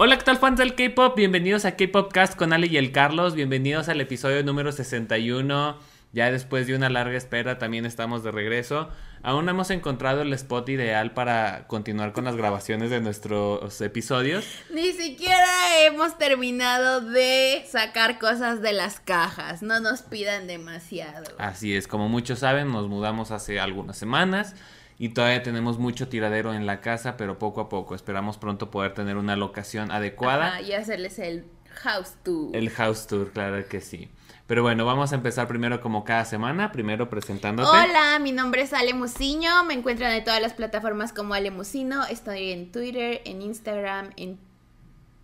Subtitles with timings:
[0.00, 1.16] Hola, ¿qué tal fans del K-Pop?
[1.16, 3.34] Bienvenidos a K-Pop Cast con Ale y el Carlos.
[3.34, 5.76] Bienvenidos al episodio número 61.
[6.12, 8.88] Ya después de una larga espera también estamos de regreso.
[9.22, 14.46] Aún no hemos encontrado el spot ideal para continuar con las grabaciones de nuestros episodios.
[14.72, 19.62] Ni siquiera hemos terminado de sacar cosas de las cajas.
[19.62, 21.30] No nos pidan demasiado.
[21.38, 24.54] Así es, como muchos saben, nos mudamos hace algunas semanas
[24.98, 27.94] y todavía tenemos mucho tiradero en la casa, pero poco a poco.
[27.94, 30.48] Esperamos pronto poder tener una locación adecuada.
[30.48, 31.44] Ajá, y hacerles el
[31.82, 32.56] house tour.
[32.56, 34.08] El house tour, claro que sí.
[34.48, 37.68] Pero bueno, vamos a empezar primero como cada semana, primero presentándote.
[37.68, 42.06] Hola, mi nombre es Ale Musiño, me encuentran en todas las plataformas como Ale Musino,
[42.06, 44.38] estoy en Twitter, en Instagram, en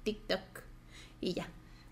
[0.02, 0.42] TikTok
[1.22, 1.48] y ya.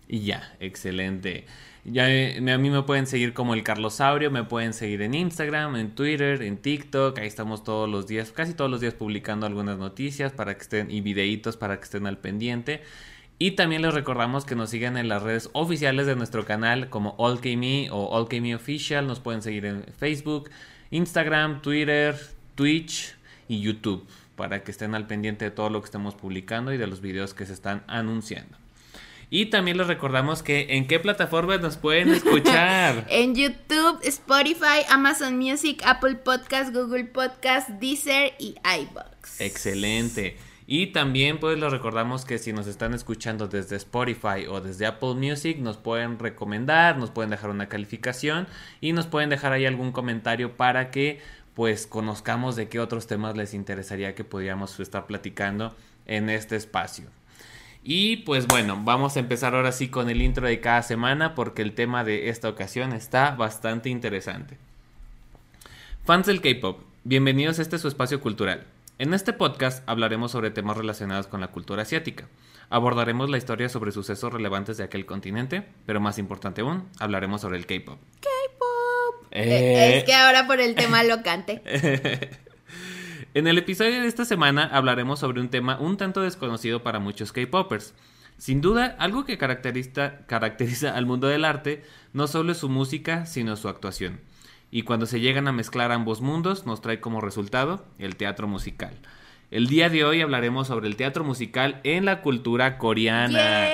[0.07, 1.47] Y ya, excelente.
[1.85, 5.75] Ya eh, a mí me pueden seguir como el Carlosaurio, me pueden seguir en Instagram,
[5.75, 9.79] en Twitter, en TikTok, ahí estamos todos los días, casi todos los días publicando algunas
[9.79, 12.83] noticias para que estén y videitos para que estén al pendiente.
[13.43, 17.13] Y también les recordamos que nos sigan en las redes oficiales de nuestro canal como
[17.19, 19.05] AllKMe o AllKMe Official.
[19.05, 20.49] Nos pueden seguir en Facebook,
[20.91, 22.15] Instagram, Twitter,
[22.55, 23.17] Twitch
[23.49, 26.87] y YouTube para que estén al pendiente de todo lo que estamos publicando y de
[26.87, 28.55] los videos que se están anunciando.
[29.29, 33.05] Y también les recordamos que en qué plataformas nos pueden escuchar.
[33.09, 39.41] en YouTube, Spotify, Amazon Music, Apple Podcast, Google Podcast, Deezer y iBox.
[39.41, 40.37] Excelente.
[40.75, 45.13] Y también pues les recordamos que si nos están escuchando desde Spotify o desde Apple
[45.13, 48.47] Music nos pueden recomendar, nos pueden dejar una calificación
[48.81, 51.21] y nos pueden dejar ahí algún comentario para que
[51.53, 55.75] pues conozcamos de qué otros temas les interesaría que pudiéramos estar platicando
[56.07, 57.05] en este espacio.
[57.83, 61.61] Y pues bueno, vamos a empezar ahora sí con el intro de cada semana porque
[61.61, 64.57] el tema de esta ocasión está bastante interesante.
[66.03, 68.65] Fans del K-Pop, bienvenidos a este su espacio cultural.
[68.99, 72.27] En este podcast hablaremos sobre temas relacionados con la cultura asiática.
[72.69, 77.57] Abordaremos la historia sobre sucesos relevantes de aquel continente, pero más importante aún, hablaremos sobre
[77.57, 77.99] el K-pop.
[78.19, 79.27] K-pop.
[79.31, 79.97] Eh.
[79.97, 81.63] Es que ahora por el tema lo cante.
[83.33, 87.33] en el episodio de esta semana hablaremos sobre un tema un tanto desconocido para muchos
[87.33, 87.95] K-popers.
[88.37, 91.83] Sin duda, algo que caracteriza, caracteriza al mundo del arte
[92.13, 94.21] no solo es su música, sino su actuación
[94.73, 98.97] y cuando se llegan a mezclar ambos mundos nos trae como resultado el teatro musical.
[99.51, 103.69] El día de hoy hablaremos sobre el teatro musical en la cultura coreana.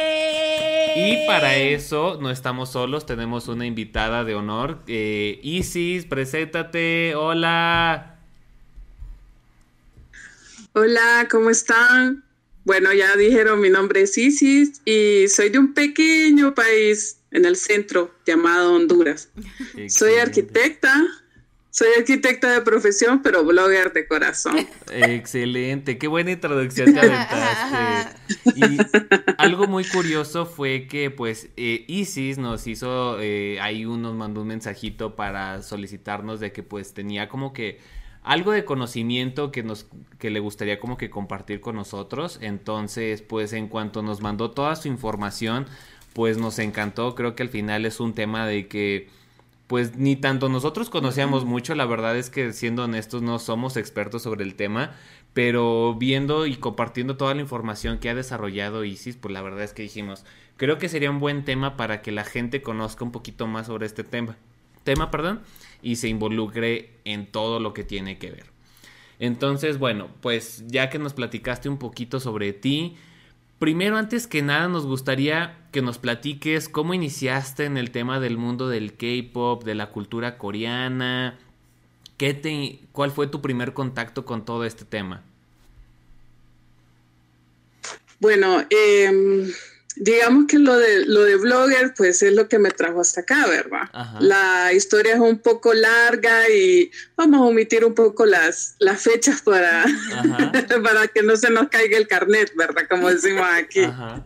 [0.97, 4.79] Y para eso no estamos solos, tenemos una invitada de honor.
[4.87, 8.19] Eh, Isis, preséntate, hola.
[10.73, 12.25] Hola, ¿cómo están?
[12.65, 17.55] Bueno, ya dijeron, mi nombre es Isis y soy de un pequeño país en el
[17.55, 19.29] centro llamado Honduras.
[19.87, 20.93] Soy arquitecta,
[21.69, 24.67] soy arquitecta de profesión, pero blogger de corazón.
[24.91, 28.19] Excelente, qué buena introducción te aventaste.
[28.55, 28.77] Y
[29.37, 34.47] algo muy curioso fue que pues eh, Isis nos hizo, eh, ahí nos mandó un
[34.47, 37.79] mensajito para solicitarnos de que pues tenía como que
[38.23, 39.87] algo de conocimiento que nos
[40.19, 42.39] que le gustaría como que compartir con nosotros.
[42.41, 45.67] Entonces, pues en cuanto nos mandó toda su información,
[46.13, 47.15] pues nos encantó.
[47.15, 49.09] Creo que al final es un tema de que
[49.69, 54.23] pues ni tanto nosotros conocíamos mucho, la verdad es que siendo honestos no somos expertos
[54.23, 54.95] sobre el tema,
[55.33, 59.73] pero viendo y compartiendo toda la información que ha desarrollado Isis, pues la verdad es
[59.73, 60.25] que dijimos,
[60.57, 63.85] creo que sería un buen tema para que la gente conozca un poquito más sobre
[63.85, 64.37] este tema,
[64.83, 65.41] tema, perdón,
[65.83, 68.47] y se involucre en todo lo que tiene que ver.
[69.19, 72.97] Entonces, bueno, pues ya que nos platicaste un poquito sobre ti,
[73.59, 78.37] Primero, antes que nada, nos gustaría que nos platiques cómo iniciaste en el tema del
[78.37, 81.37] mundo del K-pop, de la cultura coreana.
[82.17, 85.23] ¿Qué te, ¿Cuál fue tu primer contacto con todo este tema?
[88.21, 89.51] Bueno, eh,
[89.95, 93.47] digamos que lo de, lo de blogger, pues es lo que me trajo hasta acá,
[93.47, 93.89] ¿verdad?
[94.19, 99.41] La historia es un poco larga y vamos a omitir un poco las, las fechas
[99.41, 99.85] para,
[100.83, 102.83] para que no se nos caiga el carnet, ¿verdad?
[102.89, 103.81] Como decimos aquí.
[103.81, 104.25] Ajá.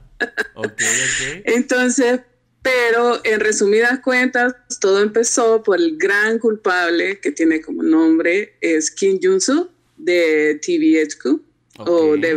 [0.55, 2.21] Okay, Entonces,
[2.61, 8.89] Pero en resumidas cuentas, todo empezó por el gran culpable que tiene como nombre es
[8.89, 11.41] Kim Jong-soo de TVHQ
[11.79, 12.35] o de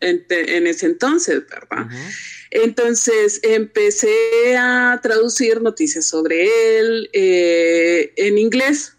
[0.00, 1.86] en, en, ese entonces, ¿verdad?
[2.50, 8.94] Entonces empecé a traducir noticias sobre él eh, en inglés,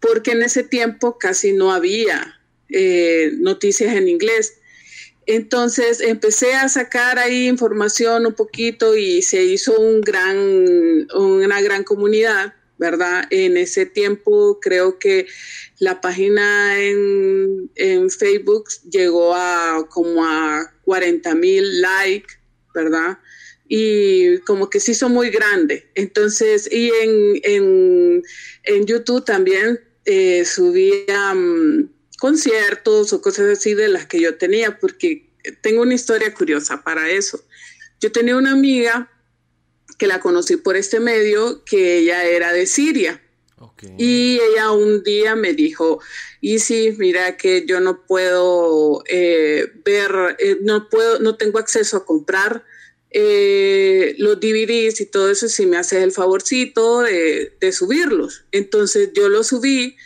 [0.00, 4.54] porque en ese tiempo casi no había eh, noticias en inglés.
[5.26, 10.36] Entonces empecé a sacar ahí información un poquito y se hizo un gran,
[11.14, 13.24] una gran comunidad, ¿verdad?
[13.30, 15.26] En ese tiempo creo que
[15.78, 17.70] la página en,
[18.10, 22.34] Facebook llegó a como a 40 mil likes,
[22.74, 23.18] ¿verdad?
[23.68, 25.88] Y como que se hizo muy grande.
[25.94, 26.90] Entonces, y
[27.44, 28.22] en,
[28.86, 31.34] YouTube también eh, subía...
[31.34, 31.94] Mm,
[32.24, 35.28] conciertos o cosas así de las que yo tenía, porque
[35.60, 37.44] tengo una historia curiosa para eso.
[38.00, 39.10] Yo tenía una amiga
[39.98, 43.20] que la conocí por este medio, que ella era de Siria.
[43.98, 46.00] Y ella un día me dijo,
[46.40, 51.98] y sí, mira que yo no puedo eh, ver, eh, no puedo, no tengo acceso
[51.98, 52.64] a comprar
[53.10, 58.44] eh, los DVDs y todo eso si me haces el favorcito de, de subirlos.
[58.52, 59.96] Entonces yo los subí,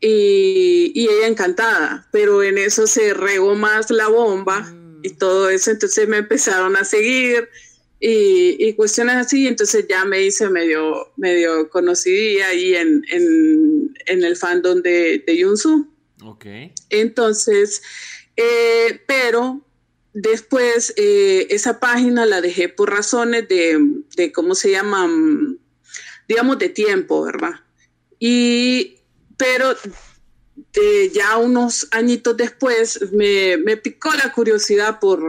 [0.00, 4.72] y, ella encantada, pero en eso se regó más la bomba
[5.02, 5.18] y mm.
[5.18, 7.48] todo eso, entonces me empezaron a seguir
[8.00, 13.04] y, cuestiones así, entonces ya me hice medio, medio conocidía ahí en,
[14.06, 15.86] el fandom de, de Yunsu.
[16.24, 16.46] Ok.
[16.88, 17.82] Entonces,
[18.36, 19.60] eh, pero
[20.14, 23.78] después eh, esa página la dejé por razones de,
[24.16, 25.08] de, ¿cómo se llama?
[26.26, 27.60] Digamos, de tiempo, ¿verdad?
[28.18, 28.96] Y
[29.36, 29.74] pero
[31.12, 35.20] ya unos añitos después me, picó la curiosidad por,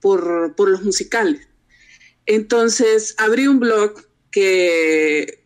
[0.00, 1.47] por, los musicales.
[2.28, 3.94] Entonces abrí un blog
[4.30, 5.42] que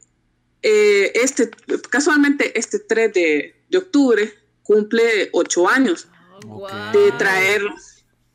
[0.62, 1.48] eh, este,
[1.88, 4.34] casualmente este 3 de, octubre
[4.64, 6.08] cumple ocho años.
[6.92, 7.62] De traer,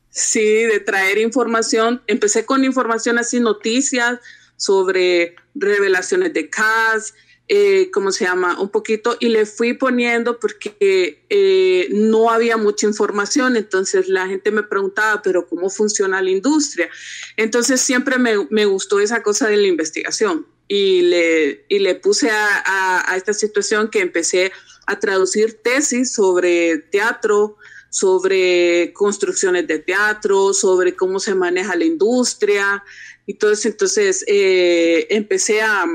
[0.08, 2.02] sí, de traer información.
[2.06, 4.18] Empecé con información así, noticias
[4.56, 7.12] sobre revelaciones de CAS,
[7.48, 8.60] eh, ¿cómo se llama?
[8.60, 14.50] Un poquito y le fui poniendo porque eh, no había mucha información, entonces la gente
[14.50, 16.90] me preguntaba, pero ¿cómo funciona la industria?
[17.38, 22.30] Entonces siempre me, me gustó esa cosa de la investigación y le, y le puse
[22.30, 24.52] a, a, esta situación que empecé
[24.86, 27.56] a traducir tesis sobre teatro,
[27.88, 32.84] sobre construcciones de teatro, sobre cómo se maneja la industria
[33.24, 33.68] y todo eso.
[33.68, 35.86] Entonces eh, empecé a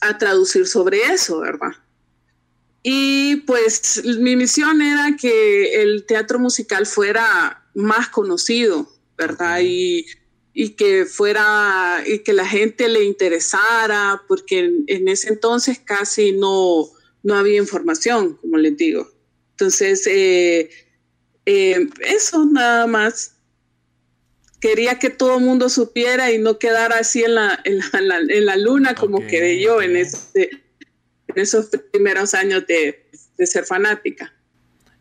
[0.00, 1.72] a traducir sobre eso, ¿verdad?
[2.82, 9.60] Y pues mi misión era que el teatro musical fuera más conocido, ¿verdad?
[9.62, 10.06] Y,
[10.76, 16.88] que fuera, y que la gente le interesara, porque en, ese entonces casi no,
[17.22, 19.10] no había información, como les digo.
[19.50, 20.70] Entonces, eh,
[21.44, 23.35] eh, eso nada más
[24.60, 28.94] quería que todo el mundo supiera y no quedara así en la, en la, luna
[28.94, 30.50] como quedé yo en, ese,
[31.28, 33.06] en esos primeros años de,
[33.44, 34.32] ser fanática.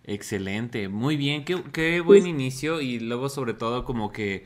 [0.04, 4.46] Excelente, muy bien, qué, qué buen inicio y luego sobre todo como que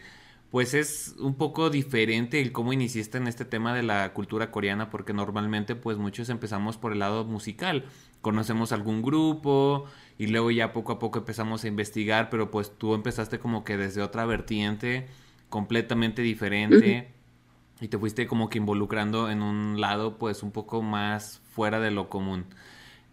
[0.51, 4.89] pues es un poco diferente el cómo iniciaste en este tema de la cultura coreana
[4.89, 7.85] porque normalmente pues muchos empezamos por el lado musical,
[8.21, 9.85] conocemos algún grupo
[10.17, 13.77] y luego ya poco a poco empezamos a investigar, pero pues tú empezaste como que
[13.77, 15.07] desde otra vertiente
[15.49, 17.11] completamente diferente
[17.81, 21.91] y te fuiste como que involucrando en un lado pues un poco más fuera de
[21.91, 22.45] lo común.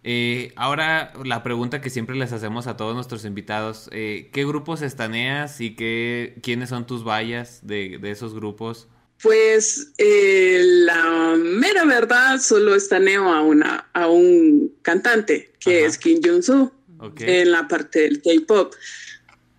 [0.03, 4.81] Eh, ahora la pregunta que siempre les hacemos a todos nuestros invitados, eh, ¿qué grupos
[4.81, 8.87] estaneas y qué, quiénes son tus vallas de, esos grupos?
[9.21, 16.21] Pues eh, la mera verdad solo estaneo a, una, a un cantante que es Kim
[16.23, 16.71] Jong-soo
[17.19, 18.73] en la parte del K-pop.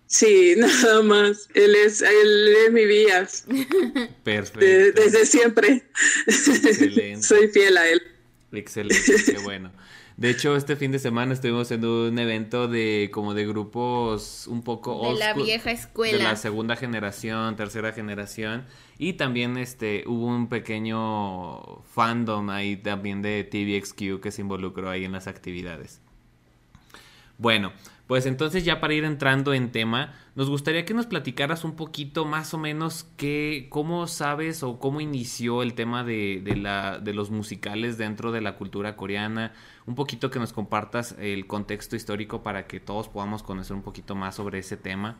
[0.09, 1.47] Sí, nada más.
[1.53, 3.45] Él es, él es mi vías.
[4.23, 4.59] Perfecto.
[5.01, 5.83] desde siempre.
[6.27, 7.21] Excelente.
[7.21, 8.01] Soy fiel a él.
[8.51, 9.71] Excelente, qué bueno.
[10.19, 14.63] De hecho, este fin de semana estuvimos en un evento de como de grupos un
[14.63, 18.65] poco de la vieja escuela, de la segunda generación, tercera generación
[18.97, 25.05] y también este hubo un pequeño fandom ahí también de TVXQ que se involucró ahí
[25.05, 26.01] en las actividades.
[27.39, 27.71] Bueno,
[28.05, 32.25] pues entonces ya para ir entrando en tema, nos gustaría que nos platicaras un poquito
[32.25, 37.13] más o menos qué, cómo sabes o cómo inició el tema de, de, la, de
[37.13, 39.53] los musicales dentro de la cultura coreana,
[39.85, 44.15] un poquito que nos compartas el contexto histórico para que todos podamos conocer un poquito
[44.15, 45.17] más sobre ese tema.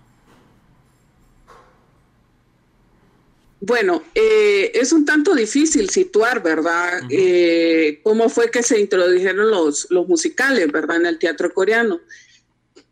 [3.62, 7.01] Bueno, eh, es un tanto difícil situar, ¿verdad?
[7.10, 10.98] Eh, cómo fue que se introdujeron los, los musicales, ¿verdad?
[10.98, 12.00] En el teatro coreano.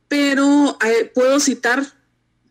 [0.09, 1.83] Pero eh, puedo citar,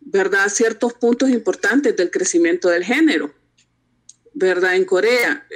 [0.00, 0.48] ¿verdad?
[0.48, 3.34] Ciertos puntos importantes del crecimiento del género,
[4.32, 4.76] ¿verdad?
[4.76, 5.46] En Corea.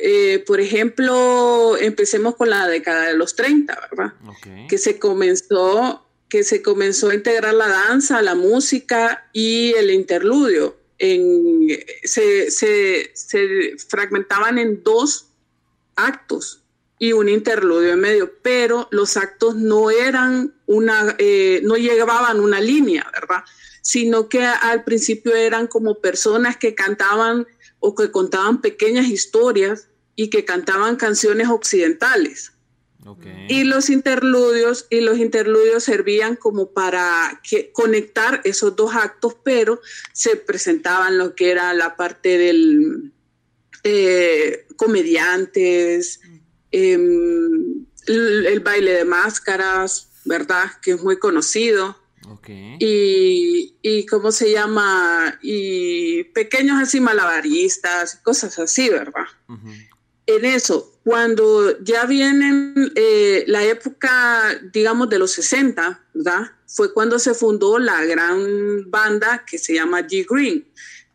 [0.47, 4.15] por ejemplo, empecemos con la década de los 30, ¿verdad?
[4.69, 10.80] Que se comenzó que se comenzó a integrar la danza, la música y el interludio
[12.05, 13.13] se,
[13.89, 15.27] fragmentaban en dos
[15.97, 16.63] actos
[16.99, 22.61] y un interludio en medio, pero los actos no eran una, eh, no llevaban una
[22.61, 23.43] línea, ¿verdad?
[23.81, 27.47] Sino que al principio eran como personas que cantaban
[27.79, 32.53] o que contaban pequeñas historias y que cantaban canciones occidentales.
[33.49, 37.41] Y los interludios, y los interludios servían como para
[37.73, 39.81] conectar esos dos actos, pero
[40.13, 43.13] se presentaban lo que era la parte del
[43.83, 46.21] eh, comediantes,
[46.71, 50.71] em, el, baile de máscaras, ¿verdad?
[50.83, 51.97] Que es muy conocido.
[52.79, 59.27] Y, y, cómo se llama, y pequeños así malabaristas, cosas así, ¿verdad?
[60.31, 66.53] En eso, cuando ya viene eh, la época, digamos, de los 60, ¿verdad?
[66.69, 70.65] Fue cuando se fundó la gran banda que se llama G Green,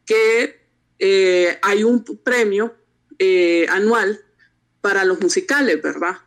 [0.06, 0.60] que
[1.00, 2.76] eh, hay un premio
[3.18, 4.20] eh, anual
[4.82, 6.18] para los musicales, ¿verdad?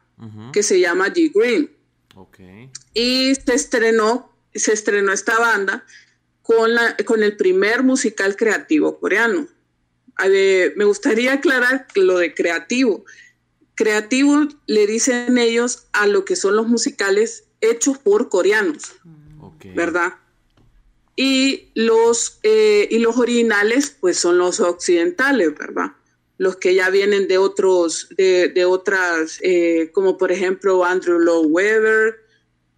[0.50, 1.70] Que se llama G Green.
[2.94, 5.84] Y se estrenó, se estrenó esta banda
[6.42, 9.46] con, la, con el primer musical creativo coreano.
[10.76, 13.04] Me gustaría aclarar lo de creativo
[13.78, 18.96] Creativo le dicen ellos a lo que son los musicales hechos por coreanos,
[19.76, 20.14] ¿verdad?
[21.14, 25.92] Y los, eh, y los originales, pues son los occidentales, ¿verdad?
[26.38, 32.16] Los que ya vienen de otros, de, otras, eh, como por ejemplo Andrew Lloyd Webber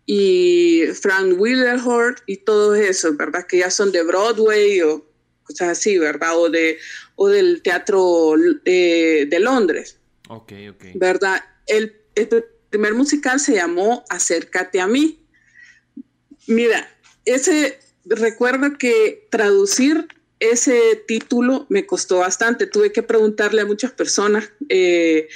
[0.05, 3.47] y Frank Wilderhort y todo eso, ¿verdad?
[3.47, 5.10] Que ya son de Broadway o
[5.51, 6.39] cosas así, ¿verdad?
[6.39, 6.79] O, de,
[7.17, 9.99] o del teatro de, de Londres.
[10.29, 10.85] Ok, ok.
[10.95, 11.43] ¿Verdad?
[11.67, 11.97] El,
[12.71, 15.27] primer musical se llamó Acércate a mí.
[16.47, 16.89] Mira,
[17.25, 20.07] ese, recuerdo que traducir
[20.39, 22.69] ese título me costó bastante.
[22.69, 25.29] Tuve que preguntarle a muchas personas eh,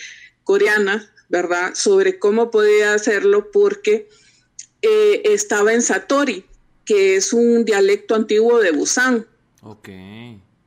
[0.44, 4.08] coreanas, ¿verdad?, sobre cómo podía hacerlo porque
[4.82, 6.44] eh, estaba en Satori,
[6.84, 9.26] que es un dialecto antiguo de Busan.
[9.64, 9.88] Ok.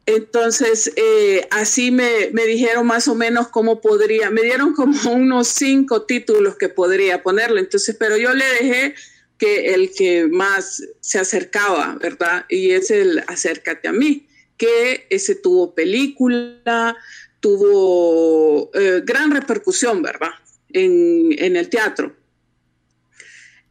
[0.07, 6.03] Entonces, eh, así me, dijeron más o menos cómo podría, me dieron como unos cinco
[6.03, 8.95] títulos que podría ponerle, entonces, pero yo le dejé
[9.37, 12.45] que el que más se acercaba, ¿verdad?
[12.49, 14.27] Y es el Acércate a mí,
[14.57, 16.97] que ese tuvo película,
[17.39, 20.31] tuvo eh, gran repercusión, ¿verdad?
[20.71, 22.15] En, en el teatro.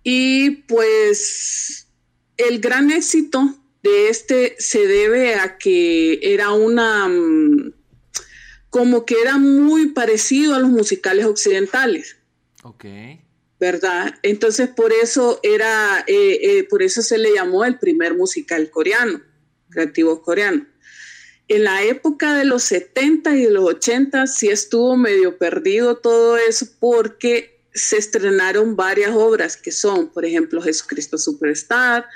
[0.05, 1.89] Y pues
[2.37, 3.57] el gran éxito
[3.87, 7.73] de este se debe a que era una, mm,
[8.69, 12.17] como que era muy parecido a los musicales occidentales.
[12.65, 12.85] Ok.
[13.61, 14.19] ¿Verdad?
[14.23, 19.23] Entonces por eso era, eh, eh, por eso se le llamó el primer musical coreano,
[19.71, 20.67] creativo coreano.
[21.49, 26.37] En la época de los 70 y de los 80 sí estuvo medio perdido todo
[26.37, 32.07] eso porque se estrenaron varias obras que son, por ejemplo, Jesucristo Superstar,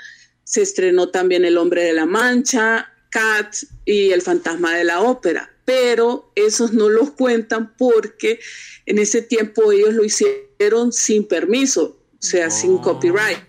[0.43, 5.53] se estrenó también El hombre de la mancha, Cats y El fantasma de la ópera,
[5.65, 8.39] pero esos no los cuentan porque
[8.85, 12.81] en ese tiempo ellos lo hicieron sin permiso, o sea, sin oh.
[12.81, 13.39] copyright.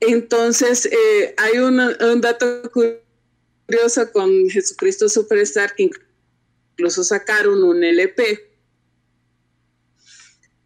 [0.00, 5.90] Entonces, eh, hay un dato curioso con Jesucristo Superstar que
[6.78, 8.47] incluso sacaron un LP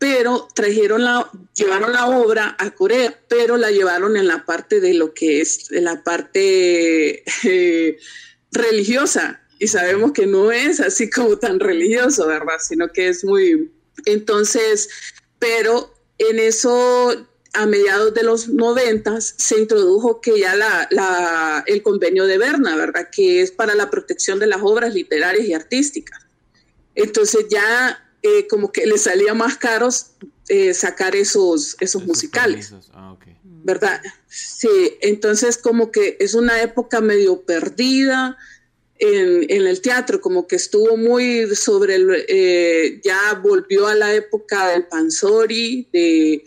[0.02, 4.94] pero trajeron la, llevaron la obra a Corea, pero la llevaron en la parte de
[4.94, 7.98] lo que es la parte eh,
[8.50, 9.40] religiosa.
[9.60, 12.56] Y sabemos que no es así como tan religioso, ¿verdad?
[12.58, 13.70] Sino que es muy...
[14.04, 14.88] Entonces,
[15.38, 22.26] pero en eso, a mediados de los noventas, se introdujo que ya la, el convenio
[22.26, 23.08] de Berna, ¿verdad?
[23.12, 26.26] Que es para la protección de las obras literarias y artísticas.
[26.96, 30.12] Entonces ya eh, como que le salía más caros
[30.48, 32.72] eh, sacar esos, esos, musicales.
[32.92, 33.16] Ah,
[33.64, 34.00] ¿Verdad?
[34.28, 34.68] Sí,
[35.00, 38.36] entonces como que es una época medio perdida
[38.98, 44.68] en, el teatro, como que estuvo muy sobre el, eh, ya volvió a la época
[44.68, 46.44] del pansori, de,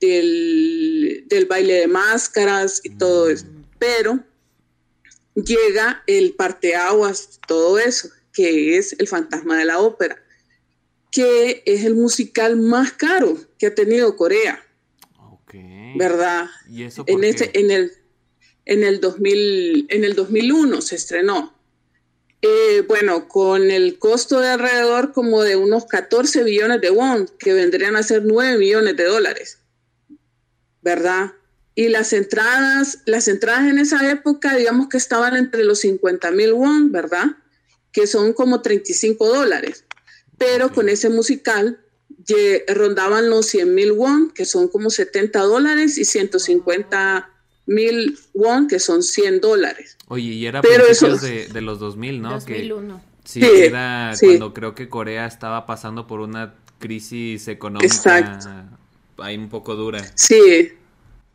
[0.00, 3.46] del, baile de máscaras y todo eso.
[3.46, 3.64] Mm.
[3.78, 4.24] Pero
[5.34, 10.20] llega el parteaguas, todo eso, que es El fantasma de la ópera,
[11.12, 14.66] que es el musical más caro que ha tenido Corea.
[15.94, 16.46] ¿Verdad?
[16.70, 17.92] ¿Y eso en, este, en, el,
[18.64, 21.54] en, el 2000, en el 2001 se estrenó.
[22.40, 27.52] Eh, bueno, con el costo de alrededor como de unos 14 billones de won, que
[27.52, 29.58] vendrían a ser 9 millones de dólares.
[30.80, 31.32] ¿Verdad?
[31.74, 36.54] Y las entradas, las entradas en esa época, digamos que estaban entre los 50 mil
[36.54, 37.36] won, ¿verdad?
[37.92, 39.84] Que son como 35 dólares.
[40.44, 41.78] Pero con ese musical
[42.68, 47.30] rondaban los 100 mil won, que son como 70 dólares, y 150
[47.66, 49.96] mil won, que son 100 dólares.
[50.08, 52.30] Oye, y era Pero principios de, de, los 2000, ¿no?
[52.32, 53.02] 2001.
[53.24, 58.68] sí, era cuando creo que Corea estaba pasando por una crisis económica
[59.18, 60.04] ahí un poco dura.
[60.14, 60.72] Sí,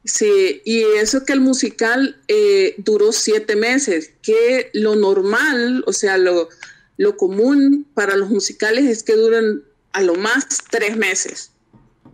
[0.03, 6.17] Sí, y eso que el musical eh, duró siete meses, que lo normal, o sea,
[6.17, 6.47] lo,
[6.97, 9.63] lo común para los musicales es que duran
[9.93, 11.51] a lo más tres meses.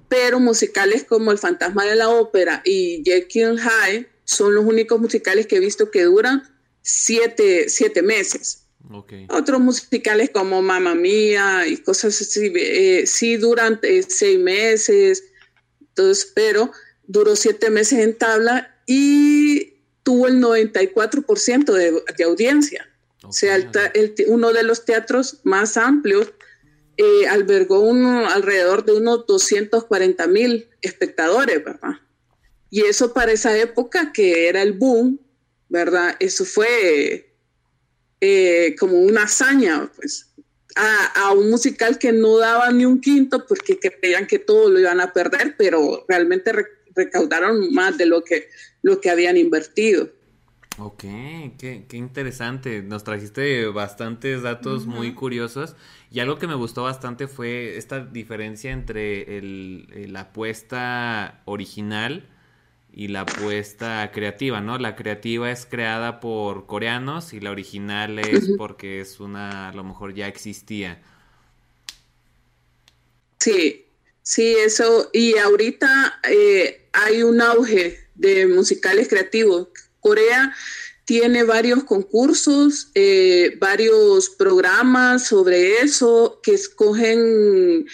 [0.10, 5.48] Pero musicales como El Fantasma de la Ópera y Jekyll High son los únicos musicales
[5.48, 6.44] que he visto que duran
[6.82, 8.60] siete, siete meses.
[9.30, 15.24] Otros musicales como Mamma Mía y cosas así, eh, sí duran eh, seis meses,
[15.80, 16.72] entonces, pero
[17.08, 19.74] duró siete meses en tabla y
[20.04, 22.88] tuvo el 94% de, de, audiencia.
[23.24, 26.34] O sea, el, uno de los teatros más amplios
[26.98, 31.94] eh, albergó uno, alrededor de unos 240 mil espectadores, ¿verdad?
[32.70, 35.20] Y eso para esa época que era el boom,
[35.70, 36.16] ¿verdad?
[36.20, 37.34] Eso fue
[38.22, 40.28] eh, como una hazaña, pues,
[40.76, 44.80] a, a, un musical que no daba ni un quinto porque creían que todo lo
[44.80, 46.52] iban a perder, pero realmente
[46.96, 48.50] recaudaron más de lo que,
[48.82, 50.10] lo que habían invertido.
[50.80, 52.82] Ok, qué, qué interesante.
[52.82, 55.76] Nos trajiste bastantes datos muy curiosos.
[56.12, 62.28] Y algo que me gustó bastante fue esta diferencia entre el, la apuesta original
[62.92, 64.78] y la apuesta creativa, ¿no?
[64.80, 69.84] La creativa es creada por coreanos y la original es porque es una, a lo
[69.84, 71.02] mejor ya existía.
[73.40, 73.86] Sí,
[74.22, 75.10] sí, eso.
[75.14, 79.70] Y ahorita eh, hay un auge de musicales creativos.
[80.04, 80.54] Corea
[81.06, 87.86] tiene varios concursos, eh, varios programas sobre eso que escogen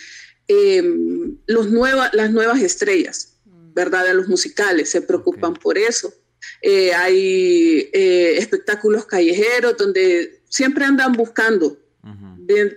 [0.48, 1.67] em, los
[2.13, 4.06] las nuevas estrellas, ¿verdad?
[4.06, 6.13] De los musicales, se preocupan por eso.
[6.62, 11.78] Eh, hay eh, espectáculos callejeros donde siempre andan buscando,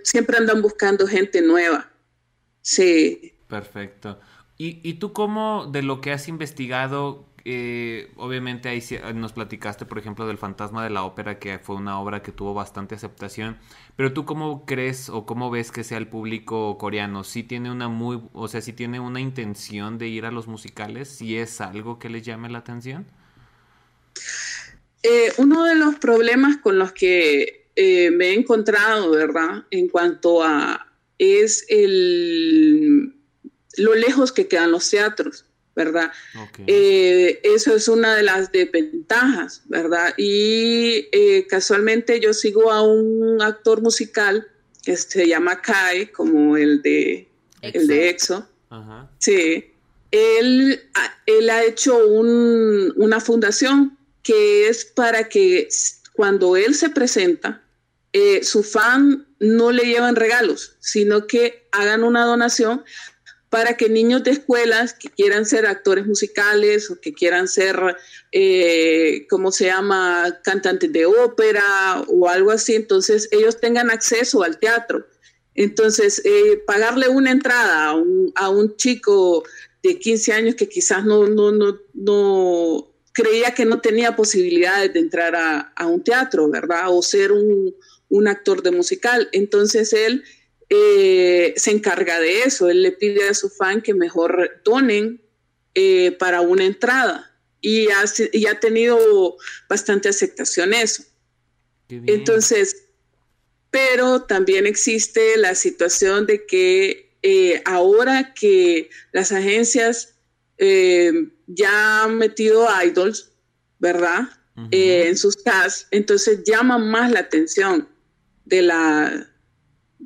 [0.03, 1.91] siempre andan buscando gente nueva.
[2.61, 3.33] Sí.
[3.47, 4.19] Perfecto.
[4.57, 8.81] ¿Y, ¿Y, tú cómo, de lo que has investigado, eh, obviamente ahí
[9.15, 12.53] nos platicaste, por ejemplo, del Fantasma de la Ópera, que fue una obra que tuvo
[12.53, 13.57] bastante aceptación,
[13.97, 17.23] pero tú cómo crees o cómo ves que sea el público coreano?
[17.23, 21.09] ¿Sí tiene una muy, o sea, si tiene una intención de ir a los musicales?
[21.09, 23.05] ¿Si es algo que les llame la atención?
[25.03, 29.65] Eh, uno de los problemas con los que eh, me he encontrado, ¿verdad?
[29.69, 33.15] En cuanto a es el
[33.75, 35.45] lo lejos que quedan los teatros,
[35.75, 36.11] ¿verdad?
[36.67, 40.13] Eh, eso es una de las desventajas, ¿verdad?
[40.17, 44.47] Y eh, casualmente yo sigo a un actor musical
[44.83, 47.27] que se llama Kai, como el de
[47.61, 47.79] Exo.
[47.79, 48.47] El de Exo.
[49.19, 49.71] Sí.
[50.11, 50.79] Él,
[51.25, 55.67] él, ha hecho una fundación que es para que
[56.13, 57.63] cuando él se presenta,
[58.13, 62.83] eh, su fan no le llevan regalos, sino que hagan una donación
[63.53, 67.79] para que niños de escuelas que quieran ser actores musicales o que quieran ser,
[68.31, 74.57] eh, ¿cómo se llama?, cantantes de ópera o algo así, entonces ellos tengan acceso al
[74.57, 75.05] teatro.
[75.53, 77.89] Entonces, eh, pagarle una entrada
[78.33, 79.43] a un, chico
[79.83, 84.99] de 15 años que quizás no, no, no, no creía que no tenía posibilidades de
[84.99, 86.85] entrar a, un teatro, ¿verdad?
[86.87, 87.75] O ser un,
[88.09, 89.29] un actor de musical.
[89.31, 90.23] Entonces, él
[90.69, 92.69] eh, se encarga de eso.
[92.69, 95.21] Él le pide a su fan que mejor donen
[95.75, 99.37] eh, para una entrada y ha, y ha, tenido
[99.69, 101.03] bastante aceptación eso.
[101.89, 102.85] Entonces,
[103.69, 110.15] pero también existe la situación de que eh, ahora que las agencias
[111.47, 113.31] ya han metido idols,
[113.79, 114.29] ¿verdad?
[114.71, 117.89] en sus casts, entonces llaman más la atención
[118.45, 119.32] de la,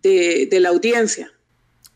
[0.02, 1.32] de, la audiencia.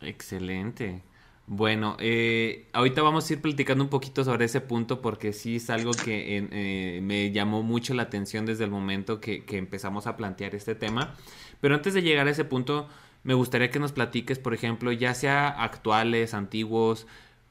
[0.02, 1.04] Excelente.
[1.48, 5.70] Bueno, eh, ahorita vamos a ir platicando un poquito sobre ese punto porque sí es
[5.70, 10.56] algo que eh, me llamó mucho la atención desde el momento que, empezamos a plantear
[10.56, 11.16] este tema.
[11.60, 12.88] Pero antes de llegar a ese punto,
[13.24, 17.06] me gustaría que nos platiques, por ejemplo, ya sea actuales, antiguos,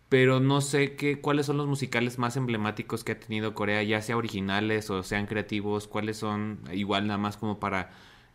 [0.08, 4.02] pero no sé qué, cuáles son los musicales más emblemáticos que ha tenido Corea, ya
[4.02, 7.90] sea originales o sean creativos, cuáles son, igual nada más como para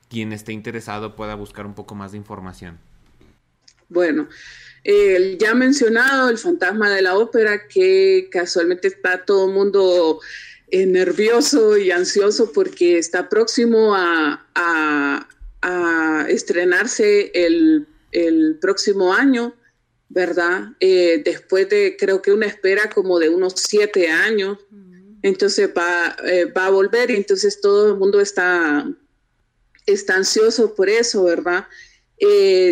[0.09, 2.79] quien esté interesado pueda buscar un poco más de información.
[3.89, 4.27] Bueno,
[4.83, 10.19] el ya mencionado, el fantasma de la ópera, que casualmente está todo el mundo
[10.69, 14.41] eh, nervioso y ansioso porque está próximo a,
[16.29, 17.87] estrenarse el,
[18.61, 19.55] próximo año,
[20.09, 20.69] ¿verdad?
[20.79, 24.59] Eh, después de creo que una espera como de unos siete años.
[25.21, 28.87] Entonces va, eh, va a volver y entonces todo el mundo está,
[29.85, 31.67] está ansioso por eso, ¿verdad?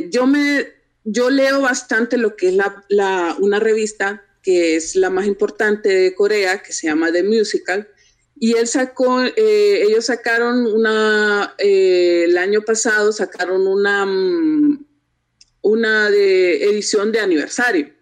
[0.10, 0.67] yo me
[1.04, 2.56] yo leo bastante lo que es
[2.89, 7.88] la, una revista que es la más importante de Corea, que se llama The Musical,
[8.36, 14.86] y él sacó, eh, ellos sacaron una, eh, el año pasado sacaron una, mm,
[15.62, 17.93] una de edición de aniversario,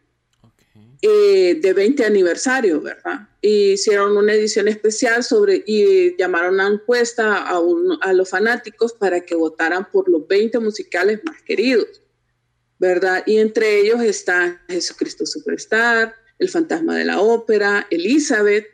[1.02, 3.30] eh, de 20 aniversario, ¿verdad?
[3.41, 7.60] Hicieron una edición especial sobre, y llamaron a encuesta a,
[8.01, 12.01] a los fanáticos para que votaran por los 20 musicales más queridos.
[12.82, 13.21] ¿verdad?
[13.27, 18.65] Y entre ellos está Jesucristo Superstar, El Fantasma de la Ópera, Elizabeth,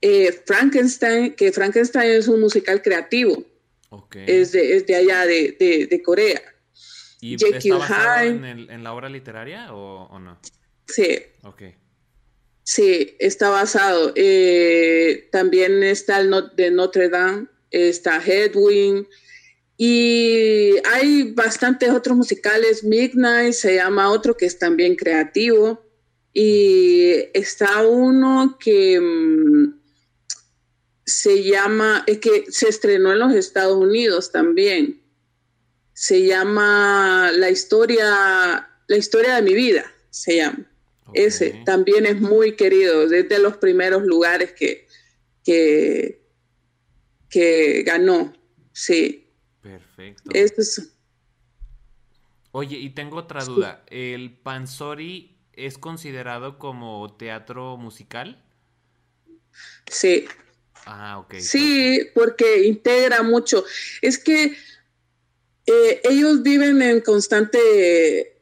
[0.00, 3.44] eh, Frankenstein, que Frankenstein es un musical creativo.
[4.12, 6.42] Es, de, es, de, allá de, de, Corea.
[7.20, 10.40] ¿Y está basado en, en, la obra literaria o, no?
[10.88, 11.22] Sí.
[12.66, 14.12] Sí, está basado.
[14.16, 19.06] Eh, también está el de Notre Dame, está Hedwig,
[19.76, 25.80] y hay bastantes otros musicales, Midnight se llama otro que es también creativo.
[26.32, 29.80] Y está uno que mm,
[31.04, 35.00] se llama, es que se estrenó en los Estados Unidos también.
[35.92, 40.75] Se llama La historia, la historia de mi vida, se llama.
[41.14, 44.86] Ese también es muy querido, desde los primeros lugares que,
[45.44, 46.22] que,
[47.30, 48.32] que ganó.
[48.72, 49.30] Sí.
[49.62, 50.30] Perfecto.
[50.34, 50.92] es...
[52.52, 53.84] Oye, y tengo otra duda.
[53.88, 58.42] ¿El Pansori es considerado como teatro musical?
[59.86, 60.26] Sí.
[60.86, 61.34] Ah, ok.
[61.38, 63.64] Sí, porque integra mucho.
[64.00, 64.56] Es que
[65.66, 68.35] eh, ellos viven en constante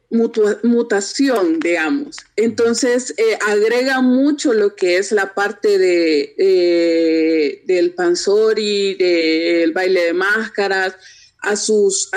[0.63, 2.17] mutación, digamos.
[2.35, 10.05] Entonces, eh, agrega mucho lo que es la parte de, eh, del pansori, del baile
[10.05, 10.95] de máscaras,
[11.39, 12.09] a sus,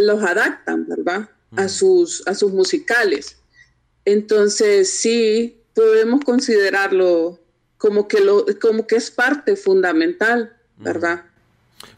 [0.00, 1.28] los adaptan, ¿verdad?
[1.56, 3.36] A sus, a sus musicales.
[4.04, 7.40] Entonces, sí, podemos considerarlo
[7.78, 11.24] como que, lo, como que es parte fundamental, ¿verdad?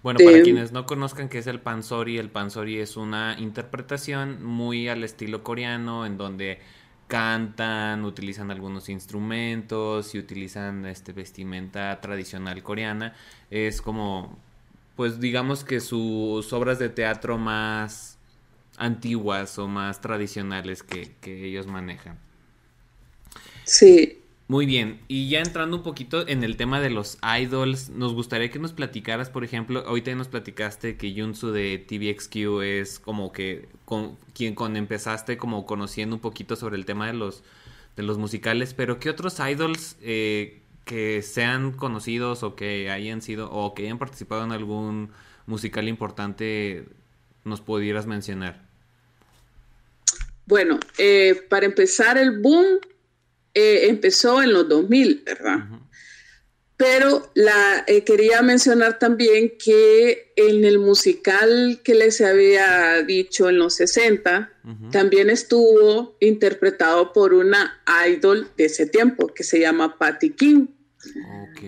[0.03, 4.89] Bueno, para quienes no conozcan qué es el pansori, el pansori es una interpretación muy
[4.89, 6.61] al estilo coreano en donde
[7.09, 13.15] cantan, utilizan algunos instrumentos y utilizan este vestimenta tradicional coreana.
[13.51, 14.39] Es como
[14.97, 18.19] pues digamos que sus obras de teatro más
[18.79, 22.19] antiguas o más tradicionales que, ellos manejan.
[23.65, 24.23] Sí.
[24.49, 28.49] Muy bien, y ya entrando un poquito en el tema de los idols, nos gustaría
[28.49, 33.69] que nos platicaras, por ejemplo, ahorita nos platicaste que Yunsu de TVXQ es como que
[33.85, 37.43] con quien con empezaste como conociendo un poquito sobre el tema de los
[37.97, 43.51] de los musicales, pero ¿qué otros idols eh, que sean conocidos o que hayan sido
[43.51, 45.11] o que hayan participado en algún
[45.47, 46.85] musical importante
[47.43, 48.63] nos pudieras mencionar?
[50.45, 52.79] Bueno, eh, para empezar el boom
[53.59, 55.61] eh, empezó en los 2000, ¿verdad?
[56.77, 63.59] Pero la, eh, quería mencionar también que en el musical que les había dicho en
[63.59, 64.53] los 60,
[64.93, 70.67] también estuvo interpretado por una idol de ese tiempo que se llama Patty King.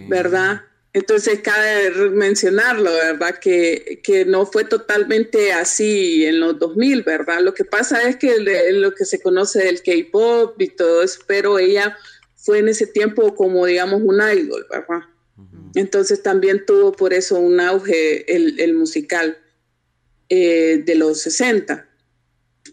[0.08, 0.62] ¿verdad?
[0.94, 3.38] Entonces cabe mencionarlo, ¿verdad?
[3.38, 7.40] Que, no fue totalmente así en los 2000, ¿verdad?
[7.40, 8.38] Lo que pasa es que
[8.72, 11.96] lo que se conoce del K-Pop y todo eso, pero ella
[12.36, 15.02] fue en ese tiempo como, digamos, un idol, ¿verdad?
[15.74, 19.38] Entonces también tuvo por eso un auge el, musical
[20.30, 21.86] eh, de los 60.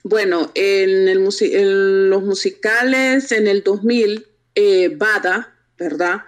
[0.04, 4.26] Bueno, en, el, en los musicales en el 2000,
[4.56, 6.22] eh, Bada, ¿verdad?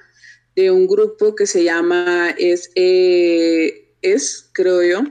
[0.58, 5.04] De un grupo que se llama Es, eh, es creo yo,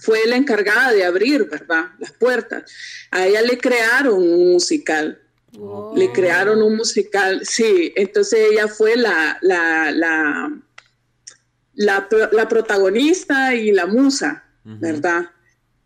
[0.00, 1.86] fue la encargada de abrir, ¿verdad?
[2.00, 2.70] Las puertas.
[3.10, 5.20] A ella le crearon un musical
[5.96, 10.52] Le crearon un musical, sí, entonces ella fue la, la, la,
[11.74, 15.30] la, protagonista y la musa, ¿verdad?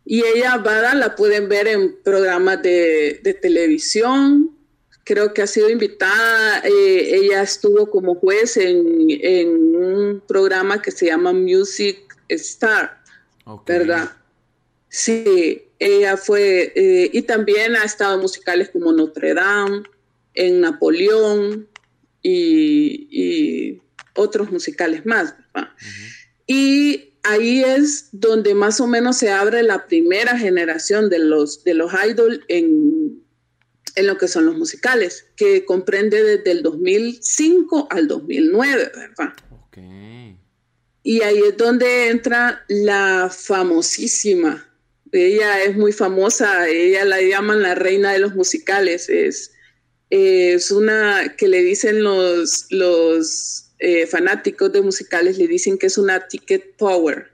[0.06, 4.47] Y ella, Bada, la pueden ver en programas de, de televisión,
[5.08, 10.90] creo que ha sido invitada, eh, ella estuvo como juez en, en, un programa que
[10.90, 13.02] se llama Music Star,
[13.66, 14.12] ¿verdad?
[14.90, 19.84] Sí, ella fue, eh, y también ha estado en musicales como Notre Dame,
[20.34, 21.66] en Napoleón
[22.22, 23.80] y,
[24.14, 25.34] otros musicales más.
[26.46, 31.72] Y ahí es donde más o menos se abre la primera generación de los, de
[31.72, 33.22] los idols en,
[33.98, 39.34] en lo que son los musicales, que comprende desde el 2005 al 2009, ¿verdad?
[41.02, 44.68] Y ahí es donde entra la famosísima
[45.12, 49.08] ella es muy famosa, ella la llaman la reina de los musicales.
[49.08, 49.52] Es,
[50.10, 55.98] es una que le dicen los, los eh, fanáticos de musicales, le dicen que es
[55.98, 57.30] una ticket power,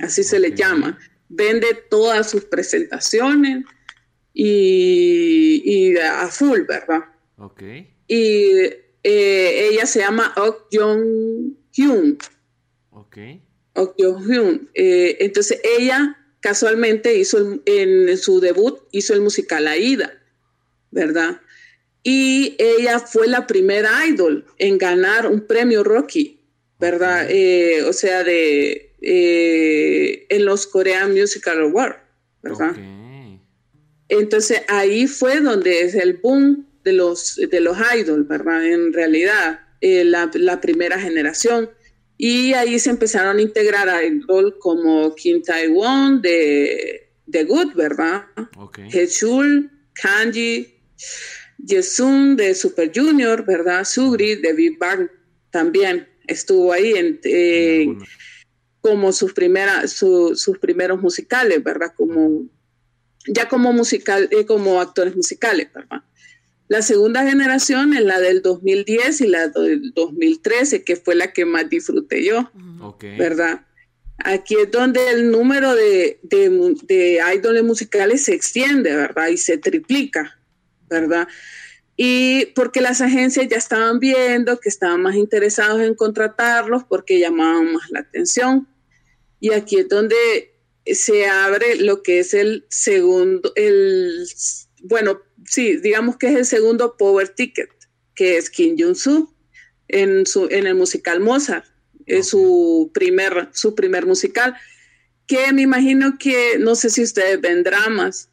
[0.00, 0.98] así se le llama.
[1.28, 3.64] Vende todas sus presentaciones
[4.38, 7.06] y, y a full, ¿verdad?
[7.38, 7.62] Ok.
[8.06, 8.52] Y
[9.02, 12.18] eh, ella se llama Ok Jong Hyun.
[12.90, 13.16] Ok.
[13.72, 14.70] Ok Jong Hyun.
[14.74, 20.12] Eh, entonces ella casualmente hizo en su debut, hizo el musical Aida,
[20.90, 21.40] ¿verdad?
[22.02, 26.40] Y ella fue la primera idol en ganar un premio Rocky,
[26.78, 27.26] ¿verdad?
[27.30, 31.96] Eh, o sea, de eh, en los Korean Musical Awards,
[32.42, 32.76] ¿verdad?
[34.08, 38.64] Entonces ahí fue donde es el boom de los, de los idols, ¿verdad?
[38.64, 41.70] En realidad, eh, la, la primera generación.
[42.18, 48.24] Y ahí se empezaron a integrar a rol como Kim Taiwan de, de Good, ¿verdad?
[48.56, 48.88] Okay.
[48.90, 50.74] Hechul, Kanji,
[51.58, 53.84] Yesun de Super Junior, ¿verdad?
[53.84, 55.10] Sugri de Big Bang
[55.50, 57.98] también estuvo ahí en,
[58.80, 61.92] como sus, primeras sus primeros musicales, ¿verdad?
[61.96, 62.48] Como,
[63.26, 66.02] ya como, musical, eh, como actores musicales, ¿verdad?
[66.68, 71.44] La segunda generación es la del 2010 y la del 2013, que fue la que
[71.44, 72.50] más disfruté yo,
[73.16, 73.64] ¿verdad?
[74.18, 79.28] Aquí es donde el número de, de, de ídoles musicales se extiende, ¿verdad?
[79.28, 80.38] Y se triplica,
[80.88, 81.28] ¿verdad?
[81.96, 87.72] Y porque las agencias ya estaban viendo que estaban más interesados en contratarlos porque llamaban
[87.72, 88.66] más la atención.
[89.38, 90.55] Y aquí es donde
[90.94, 94.26] se abre lo que es el segundo, el,
[94.82, 97.70] bueno, sí, digamos que es el segundo Power Ticket,
[98.14, 99.32] que es Kim Jong-soo
[99.88, 101.66] en, su, en el musical Mozart.
[102.06, 104.56] Es su primer, su primer musical,
[105.26, 108.30] que me imagino que, no sé si ustedes ven dramas.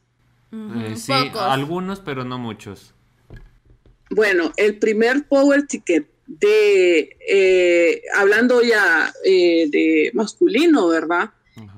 [0.51, 2.93] Eh, sí, algunos, pero no muchos.
[4.11, 11.31] Bueno, el primer Power Ticket de, eh, hablando ya eh, de masculino, ¿verdad?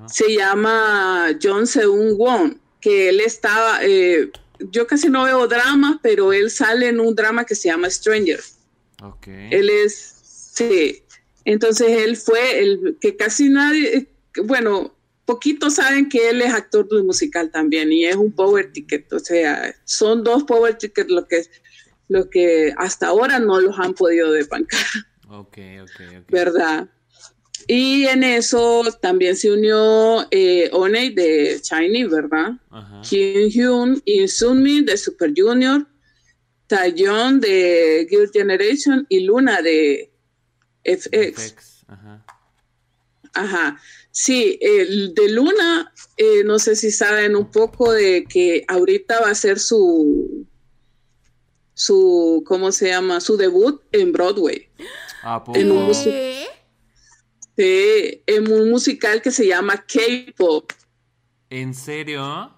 [0.08, 3.80] Se llama John Seung Won, que él estaba,
[4.60, 8.40] yo casi no veo dramas, pero él sale en un drama que se llama Stranger.
[9.02, 9.50] Okay.
[9.52, 10.20] Él es,
[10.54, 11.04] sí.
[11.44, 14.08] Entonces él fue el que casi nadie,
[14.44, 19.12] bueno, poquitos saben que él es actor de musical también y es un power ticket.
[19.14, 21.44] O sea, son dos power tickets lo que,
[22.08, 24.86] lo que hasta ahora no los han podido desbancar.
[25.28, 26.30] Ok, ok, ok.
[26.30, 26.88] ¿Verdad?
[27.68, 32.54] Y en eso también se unió eh, Oney de Shiny, ¿verdad?
[33.02, 35.88] Kim Hyun y Sunmi de Super Junior,
[36.68, 40.12] Taeyeon de Girl Generation y Luna de
[40.84, 41.86] FX.
[41.88, 42.26] Ajá.
[43.34, 43.82] Ajá.
[44.12, 49.32] Sí, el de Luna, eh, no sé si saben un poco de que ahorita va
[49.32, 50.48] a ser su,
[51.74, 53.20] su, ¿cómo se llama?
[53.20, 54.70] Su debut en Broadway.
[55.22, 55.88] Ah, en un
[57.58, 60.72] Sí, en un musical que se llama K-Pop.
[61.50, 62.52] ¿En serio?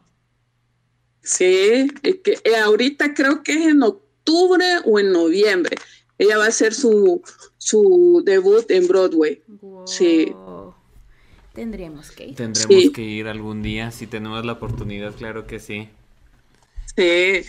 [1.21, 5.77] Sí, que, eh, ahorita creo que es en octubre o en noviembre.
[6.17, 7.21] Ella va a hacer su,
[7.57, 9.43] su debut en Broadway.
[9.85, 10.33] Sí.
[11.53, 12.35] Tendríamos que ir.
[12.35, 15.89] Tendremos que ir algún día, si tenemos la oportunidad, claro que sí.
[16.95, 17.43] Sí,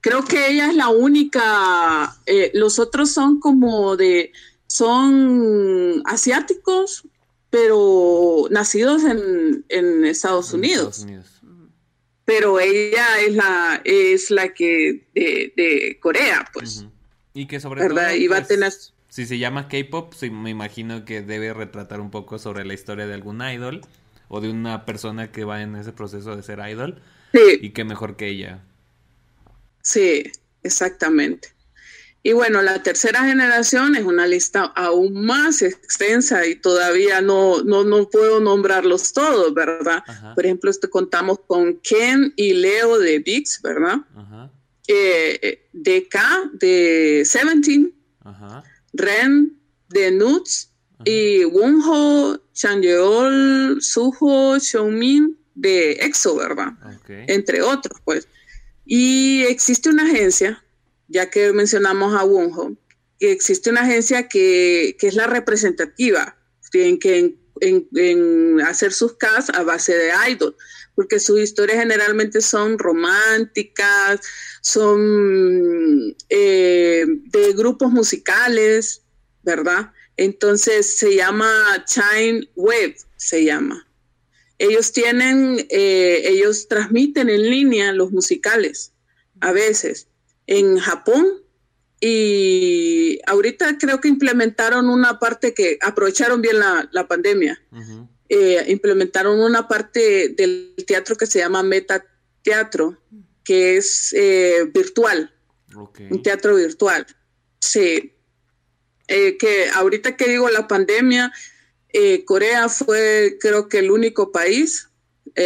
[0.00, 2.16] creo que ella es la única.
[2.26, 4.32] Eh, los otros son como de
[4.76, 7.08] son asiáticos,
[7.48, 11.06] pero nacidos en, Estados, Unidos.
[12.26, 16.84] Pero ella es la, es la que de, Corea, pues.
[17.32, 17.94] Y que sobre todo.
[17.94, 23.06] Pues, si se llama K-pop, me imagino que debe retratar un poco sobre la historia
[23.06, 23.80] de algún idol
[24.28, 27.00] o de una persona que va en ese proceso de ser idol.
[27.32, 27.60] Sí.
[27.62, 28.62] Y qué mejor que ella.
[29.80, 30.30] Sí,
[30.62, 31.55] exactamente.
[32.26, 37.84] Y bueno, la tercera generación es una lista aún más extensa y todavía no, no,
[37.84, 40.02] no puedo nombrarlos todos, ¿verdad?
[40.34, 43.98] Por ejemplo, este, contamos con Ken y Leo de Vix, ¿verdad?
[44.88, 47.94] Eh, DK de Seventeen,
[48.92, 49.56] Ren
[49.90, 50.72] de Nuts
[51.04, 56.72] y Wonho, Chanyeol, Suho, Xiaomin de EXO, ¿verdad?
[57.06, 58.26] Entre otros, pues.
[58.84, 60.60] Y existe una agencia
[61.08, 62.76] ya que mencionamos a Wonho,
[63.20, 66.36] existe una agencia que, es la representativa,
[66.70, 70.56] tienen que en, hacer sus casts a base de idol,
[70.94, 74.20] porque sus historias generalmente son románticas,
[74.60, 79.02] son eh, de grupos musicales,
[79.42, 79.92] ¿verdad?
[80.16, 83.86] Entonces se llama Chine Web, se llama.
[84.58, 88.92] Ellos tienen, eh, ellos transmiten en línea los musicales
[89.40, 90.08] a veces
[90.46, 91.46] en Japón
[92.00, 97.60] y ahorita creo que implementaron una parte que aprovecharon bien la, pandemia.
[98.28, 102.04] Eh, implementaron una parte del teatro que se llama meta
[102.42, 103.00] teatro,
[103.44, 105.32] que es eh, virtual,
[106.10, 107.06] un teatro virtual.
[107.60, 108.12] Sí,
[109.08, 111.32] eh, que ahorita que digo la pandemia,
[112.26, 114.90] Corea fue creo que el único país,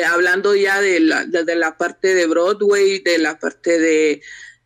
[0.08, 4.20] hablando ya de la, de la parte de Broadway, de la parte de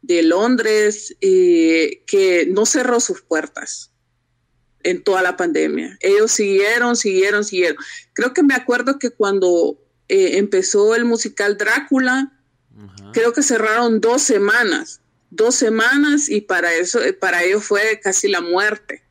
[0.06, 3.90] de Londres que no cerró sus puertas
[4.84, 5.96] en toda la pandemia.
[6.00, 7.76] Ellos siguieron, siguieron, siguieron.
[8.12, 12.30] Creo que me acuerdo que cuando eh, empezó el musical Drácula,
[13.12, 18.28] creo que cerraron dos semanas, dos semanas y para eso, eh, para ellos fue casi
[18.28, 19.03] la muerte.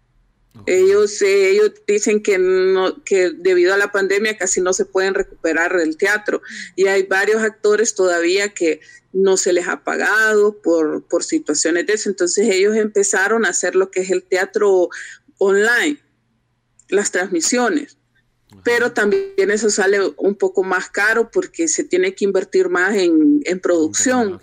[0.66, 5.16] Ellos, eh, ellos dicen que, no, que debido a la pandemia casi no se pueden
[5.16, 6.42] recuperar del teatro
[6.76, 8.80] y hay varios actores todavía que
[9.12, 12.10] no se les ha pagado por, por situaciones de eso.
[12.10, 14.90] Entonces ellos empezaron a hacer lo que es el teatro
[15.38, 16.00] online,
[16.90, 17.98] las transmisiones.
[18.64, 23.42] Pero también eso sale un poco más caro porque se tiene que invertir más en,
[23.62, 24.40] producción.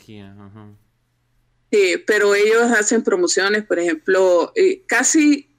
[2.07, 5.50] pero ellos hacen promociones, por ejemplo, eh, casi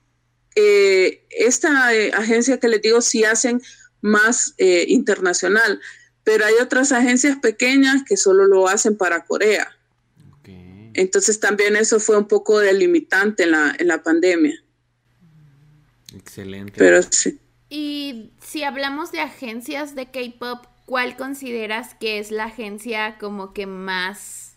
[0.56, 3.62] eh, esta eh, agencia que les digo sí hacen
[4.02, 5.80] más internacional
[6.24, 9.76] pero hay otras agencias pequeñas que solo lo hacen para Corea.
[10.94, 14.62] Entonces también eso fue un poco delimitante en la, en la pandemia.
[16.14, 16.74] Excelente.
[16.78, 17.40] Pero sí.
[17.70, 23.66] Y si hablamos de agencias de K-Pop, ¿cuál consideras que es la agencia como que
[23.66, 24.56] más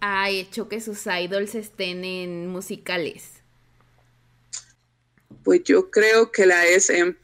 [0.00, 3.33] ha hecho que sus idols estén en musicales?
[5.44, 7.14] Pues yo creo que la SM.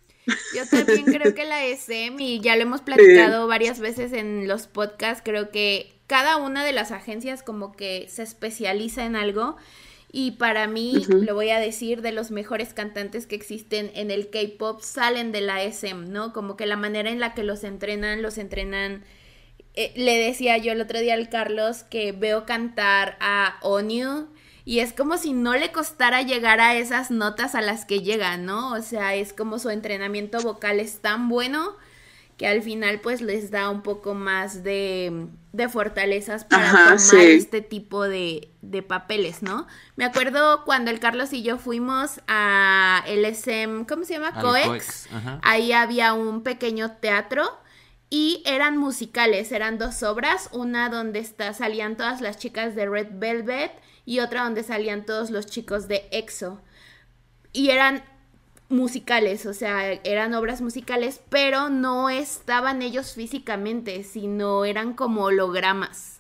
[0.55, 4.67] Yo también creo que la SM, y ya lo hemos platicado varias veces en los
[4.67, 9.57] podcasts, creo que cada una de las agencias como que se especializa en algo.
[10.13, 14.29] Y para mí, lo voy a decir, de los mejores cantantes que existen en el
[14.29, 16.33] K-pop salen de la SM, ¿no?
[16.33, 19.05] Como que la manera en la que los entrenan, los entrenan.
[19.75, 24.27] Eh, le decía yo el otro día al Carlos que veo cantar a Onyu
[24.65, 28.37] y es como si no le costara llegar a esas notas a las que llega,
[28.37, 28.73] ¿no?
[28.73, 31.77] O sea, es como su entrenamiento vocal es tan bueno
[32.41, 36.97] que al final pues les da un poco más de, de fortalezas para tomar
[37.27, 39.67] este tipo de, de, papeles, ¿no?
[39.97, 44.41] Me acuerdo cuando el Carlos y yo fuimos a el SM, ¿cómo se llama?
[44.41, 45.11] Coex.
[45.43, 47.61] Ahí había un pequeño teatro
[48.11, 53.07] y eran musicales, eran dos obras, una donde está, salían todas las chicas de Red
[53.13, 53.71] Velvet
[54.05, 56.61] y otra donde salían todos los chicos de EXO.
[57.53, 58.03] Y eran
[58.69, 66.19] musicales, o sea, eran obras musicales, pero no estaban ellos físicamente, sino eran como hologramas.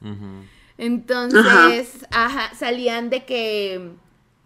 [0.78, 2.54] Entonces, ajá.
[2.54, 3.90] salían de que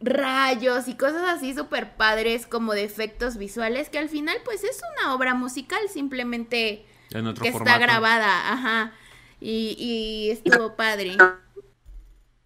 [0.00, 4.78] rayos y cosas así súper padres como de efectos visuales que al final pues es
[4.98, 8.93] una obra musical simplemente que está grabada, ajá.
[9.40, 11.17] Y, y estuvo padre.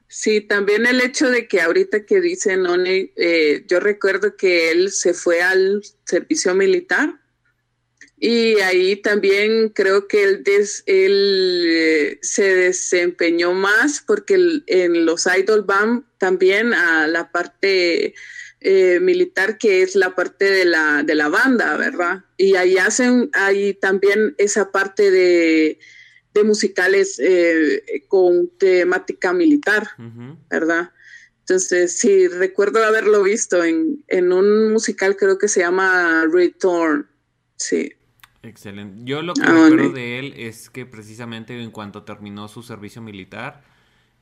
[0.09, 4.91] Sí, también el hecho de que ahorita que dice Noni, eh, yo recuerdo que él
[4.91, 7.21] se fue al servicio militar
[8.19, 10.43] y ahí también creo que él,
[10.87, 18.15] él eh, se desempeñó más porque en los Idol Band también a la parte
[18.61, 22.25] eh, militar que es la parte de la, de la banda, ¿verdad?
[22.37, 25.79] Y ahí hacen ahí también esa parte de
[26.45, 29.89] musicales eh, con temática militar,
[30.51, 30.93] ¿verdad?
[31.41, 37.07] Entonces, sí, recuerdo haberlo visto en, un musical, creo que se llama Return,
[37.57, 37.93] sí.
[38.43, 39.01] Excelente.
[39.05, 43.03] Yo lo que ah, recuerdo de él es que precisamente en cuanto terminó su servicio
[43.03, 43.63] militar,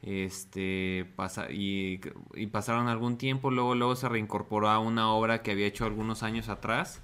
[0.02, 2.00] Este, pasa, y,
[2.34, 6.22] y, pasaron algún tiempo, luego, luego se reincorporó a una obra que había hecho algunos
[6.22, 7.02] años atrás.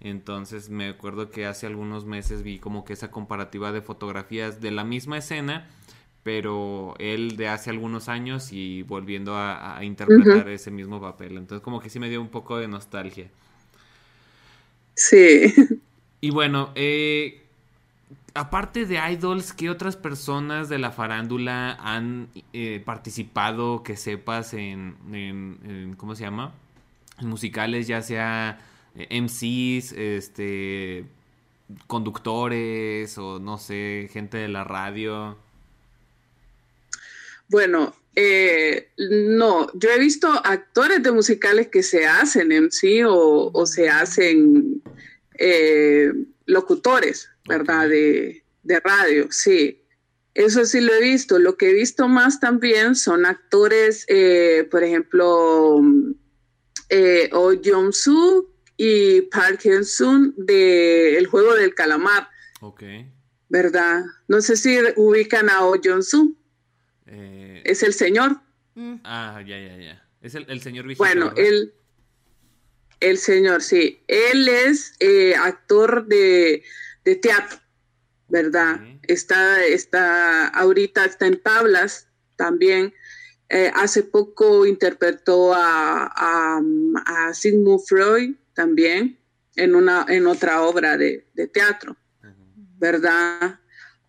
[0.00, 4.70] Entonces me acuerdo que hace algunos meses vi como que esa comparativa de fotografías de
[4.70, 5.68] la misma escena,
[6.22, 11.36] pero él de hace algunos años y volviendo a, interpretar ese mismo papel.
[11.36, 13.28] Entonces como que sí me dio un poco de nostalgia.
[14.94, 15.54] Sí.
[16.20, 17.47] Y bueno, eh,
[18.38, 24.96] aparte de idols, ¿qué otras personas de la farándula han eh, participado que sepas en,
[25.12, 26.54] en, ¿cómo se llama?
[27.20, 28.60] En musicales, ya sea
[28.94, 31.04] eh, MCs, este,
[31.86, 35.36] conductores o no sé, gente de la radio.
[37.48, 43.88] Bueno, eh, no, yo he visto actores de musicales que se hacen MC o, se
[43.88, 44.82] hacen
[45.38, 46.12] eh,
[46.46, 47.88] locutores, ¿verdad?
[47.88, 48.44] De,
[48.84, 49.82] radio, sí.
[50.34, 51.38] Eso sí lo he visto.
[51.38, 55.80] Lo que he visto más también son actores, eh, por ejemplo,
[56.90, 62.28] eh, Oh Jong-soo y Park Hyun-sung de El Juego del Calamar.
[62.60, 62.82] Ok.
[63.48, 64.04] ¿Verdad?
[64.28, 66.36] No sé si ubican a Oh Jong-soo.
[67.06, 68.40] Eh, es el señor.
[68.74, 68.96] Mm.
[69.02, 70.08] Ah, ya, ya, ya.
[70.20, 71.72] Es el, el señor viejito, Bueno, él...
[73.00, 74.02] El señor, sí.
[74.08, 76.64] Él es eh, actor de,
[77.16, 77.58] teatro,
[78.28, 78.80] ¿verdad?
[79.02, 82.94] Está, está, ahorita está en tablas también.
[83.50, 89.18] Eh, hace poco interpretó a, a, Sigmund Freud también
[89.56, 91.96] en, una, en otra obra de, teatro,
[92.78, 93.58] ¿verdad?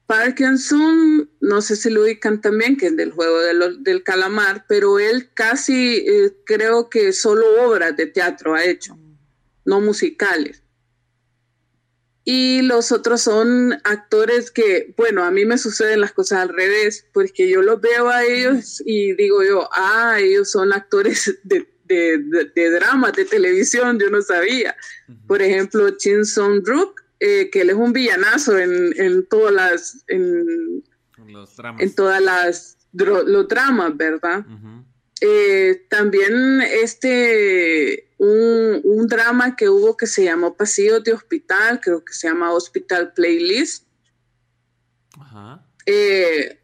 [0.06, 3.40] Parkinson, no sé si lo ubican también, que es del juego
[3.80, 8.98] del calamar, pero él casi eh, creo que solo obras de teatro ha hecho,
[9.64, 10.64] no musicales.
[12.32, 17.08] Y los otros son actores que, bueno, a mí me suceden las cosas al revés,
[17.12, 22.70] porque yo los veo a ellos y digo yo, ah, ellos son actores de, de,
[22.70, 24.76] dramas, de televisión, yo no sabía.
[25.26, 30.06] Por ejemplo, Chin Song Rook eh, que él es un villanazo en, en todas las
[30.08, 30.84] en,
[31.26, 31.82] los dramas.
[31.82, 34.46] en todas las los dramas, ¿verdad?
[35.20, 42.06] Eh, también este un, un, drama que hubo que se llamó Pasillos de Hospital, creo
[42.06, 43.88] que se llama Hospital Playlist.
[45.20, 45.66] Ajá.
[45.86, 46.60] Eh,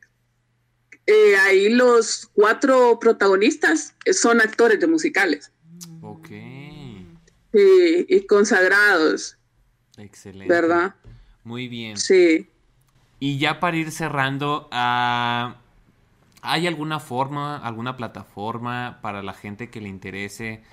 [1.42, 5.52] ahí los cuatro protagonistas son actores de musicales.
[6.02, 6.30] Ok.
[7.54, 9.38] y consagrados.
[9.98, 10.54] Excelente.
[10.54, 10.96] ¿Verdad?
[11.44, 11.98] Muy bien.
[11.98, 12.50] Sí.
[13.20, 15.58] Y ya para ir cerrando, ah,
[16.42, 20.64] ¿hay alguna forma, alguna plataforma para la gente que le interese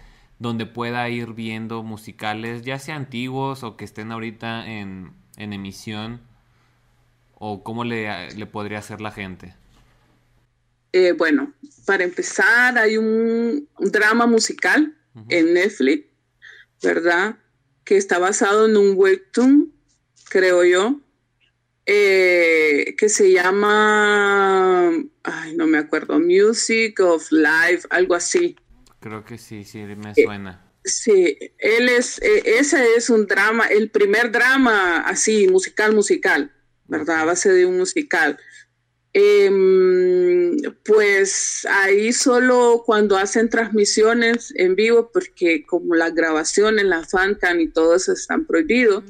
[0.43, 6.21] donde pueda ir viendo musicales, ya sea antiguos o que estén ahorita en, emisión?
[7.35, 9.55] ¿O cómo le, le podría hacer la gente?
[10.93, 11.55] Eh, bueno,
[11.87, 14.95] para empezar, hay un, drama musical
[15.29, 16.07] en Netflix,
[16.83, 17.37] ¿verdad?
[17.85, 19.73] que está basado en un webtoon,
[20.29, 21.01] creo yo,
[21.87, 24.91] eh, que se llama,
[25.25, 28.57] ay, no me acuerdo, Music of Life, algo así.
[29.03, 30.65] Creo que sí, sí, me suena.
[30.85, 36.53] sí, él es, eh, ese es un drama, el primer drama así, musical, musical,
[36.87, 37.23] ¿verdad?
[37.23, 38.39] A base de un musical.
[39.13, 47.61] Em, pues ahí solo cuando hacen transmisiones en vivo, porque como las grabaciones, la fancan
[47.61, 49.03] y todo eso están prohibidos.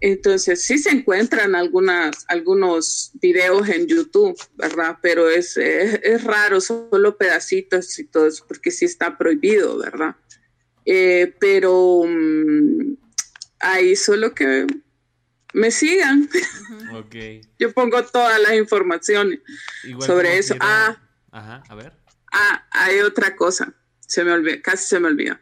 [0.00, 4.98] Entonces sí se encuentran algunas, algunos videos en YouTube, ¿verdad?
[5.02, 10.16] Pero es, es, raro, solo pedacitos y todo eso, porque sí está prohibido, ¿verdad?
[10.86, 12.94] Eh, pero mm,
[13.60, 14.66] ahí solo que
[15.52, 16.28] me sigan.
[17.58, 19.40] Yo pongo todas las informaciones
[20.00, 20.54] sobre eso.
[20.60, 20.98] Ah,
[21.30, 21.92] Ajá, a ver.
[22.32, 23.74] Ah, hay otra cosa.
[24.00, 25.38] Se me olvidó, casi se me olvidó.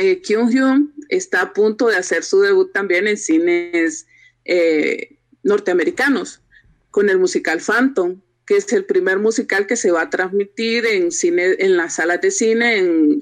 [0.00, 4.06] Eh, Kyung Hyun está a punto de hacer su debut también en cines
[4.44, 6.42] eh, norteamericanos
[6.90, 11.12] con el musical Phantom, que es el primer musical que se va a transmitir en
[11.12, 12.78] cine, en las salas de cine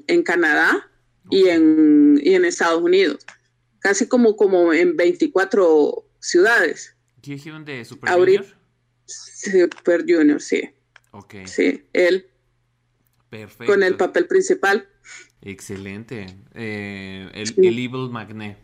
[0.07, 0.89] en, Canadá
[1.29, 3.25] y, en, y en Estados Unidos
[3.79, 6.95] casi como, como en 24 ciudades.
[7.21, 8.45] ¿Quién de Super Junior?
[9.05, 10.69] Super Junior, sí.
[11.11, 11.35] Ok.
[11.45, 12.29] Sí, él.
[13.29, 13.71] Perfecto.
[13.71, 14.87] Con el papel principal.
[15.41, 16.25] Excelente.
[16.53, 18.57] Eh, el, el, Evil Magnet.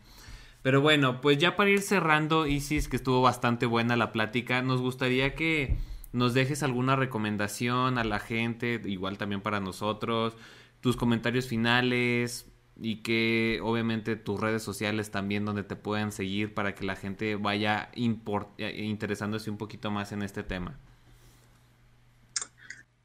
[0.62, 4.82] Pero bueno, pues ya para ir cerrando, Isis, que estuvo bastante buena la plática, nos
[4.82, 5.78] gustaría que
[6.12, 10.36] nos dejes alguna recomendación a la gente, igual también para nosotros,
[10.82, 16.76] tus comentarios finales, y que obviamente tus redes sociales también donde te puedan seguir para
[16.76, 20.78] que la gente vaya eh, interesándose un poquito más en este tema.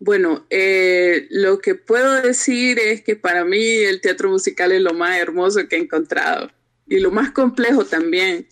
[0.03, 4.95] Bueno, eh, lo que puedo decir es que para mí el teatro musical es lo
[4.95, 6.51] más hermoso que he encontrado
[6.89, 8.49] y lo más complejo también,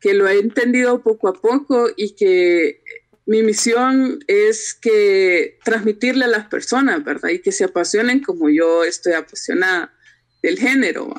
[0.00, 2.82] que lo he entendido poco a poco y que
[3.24, 7.28] mi misión es que transmitirle a las personas, ¿verdad?
[7.28, 9.94] Y que se apasionen como yo estoy apasionada
[10.42, 11.14] del género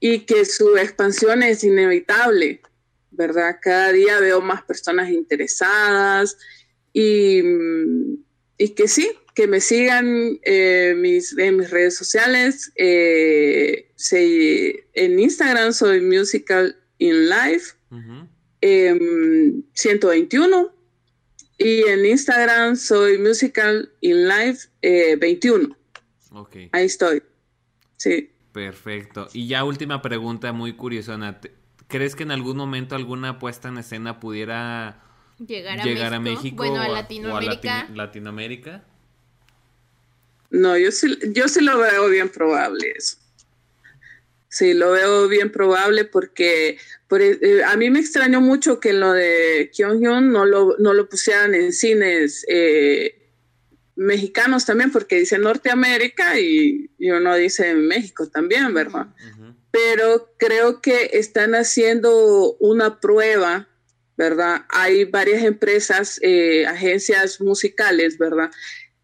[0.00, 2.62] y que su expansión es inevitable,
[3.10, 3.58] ¿verdad?
[3.60, 6.38] Cada día veo más personas interesadas
[6.94, 7.42] y
[8.58, 12.72] y que sí, que me sigan eh, mis, en mis redes sociales.
[12.74, 13.88] Eh,
[14.94, 17.76] en Instagram soy Musical in Life
[18.60, 20.68] 121 em,
[21.58, 25.76] y en Instagram soy Musical in Life 21.
[26.52, 27.22] Eh, Ahí estoy.
[27.96, 28.30] Sí.
[28.52, 29.28] Perfecto.
[29.32, 31.40] Y ya última pregunta muy curiosa.
[31.86, 35.07] ¿Crees que en algún momento alguna puesta en escena pudiera
[35.46, 37.88] llegar a, México, bueno, a Latinoamérica.
[37.94, 38.84] Latinoamérica.
[40.50, 43.16] No, yo sí, yo sí lo veo bien probable eso.
[44.48, 46.78] Sí, lo veo bien probable porque
[47.10, 51.08] e, eh, a mí me extrañó mucho que lo de Kyung no lo, no lo
[51.08, 53.18] pusieran en cines eh,
[53.94, 59.08] mexicanos también, porque dice Norteamérica y, uno dice México también, ¿verdad?
[59.70, 63.68] Pero creo que están haciendo una prueba
[64.18, 64.66] ¿verdad?
[64.68, 68.50] Hay varias empresas, eh, agencias musicales, ¿verdad?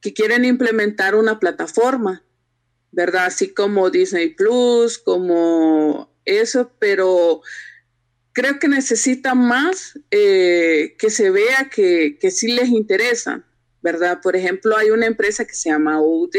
[0.00, 2.24] Que quieren implementar una plataforma,
[2.90, 3.26] ¿verdad?
[3.26, 7.42] Así como Disney Plus, como eso, pero
[8.32, 13.44] creo que necesitan más eh, que se vea que, que sí les interesa,
[13.82, 14.18] ¿verdad?
[14.20, 16.34] Por ejemplo, hay una empresa que se llama UD,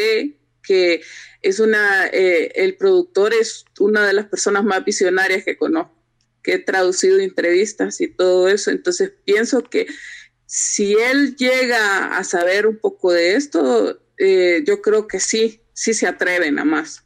[0.62, 1.02] que
[1.42, 5.95] es una, eh, el productor es una de las personas más visionarias que conozco
[6.46, 8.70] que he traducido entrevistas y todo eso.
[8.70, 9.88] Entonces pienso que
[10.46, 15.96] si él llega a saber un poco de esto, eh, yo creo que sí, sí
[15.96, 17.04] se atreven a más,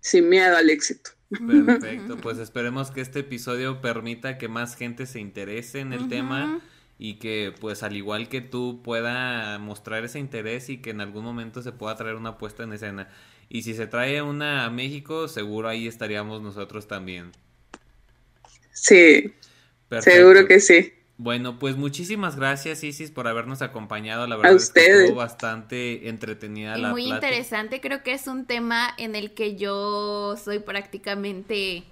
[0.00, 1.12] sin miedo al éxito.
[1.30, 6.60] Perfecto, pues esperemos que este episodio permita que más gente se interese en el tema
[6.98, 11.24] y que pues al igual que tú pueda mostrar ese interés y que en algún
[11.24, 13.08] momento se pueda traer una puesta en escena.
[13.48, 17.30] Y si se trae una a México, seguro ahí estaríamos nosotros también.
[18.72, 19.34] Sí,
[20.00, 20.92] seguro que sí.
[21.18, 24.26] Bueno, pues muchísimas gracias Isis por habernos acompañado.
[24.26, 27.80] La verdad es que estuvo bastante entretenida y muy interesante.
[27.80, 31.84] Creo que es un tema en el que yo soy prácticamente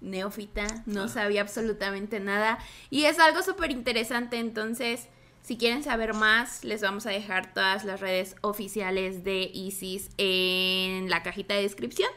[0.00, 1.08] neófita, no ah.
[1.08, 2.58] sabía absolutamente nada
[2.88, 4.38] y es algo súper interesante.
[4.38, 5.08] Entonces,
[5.42, 11.10] si quieren saber más, les vamos a dejar todas las redes oficiales de Isis en
[11.10, 12.10] la cajita de descripción.